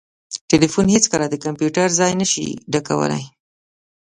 ټلیفون 0.49 0.85
هیڅکله 0.95 1.25
د 1.29 1.35
کمپیوټر 1.45 1.87
ځای 1.99 2.11
نسي 2.19 2.47
ډکولای 2.71 3.23